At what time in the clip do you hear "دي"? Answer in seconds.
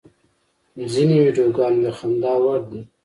2.71-2.81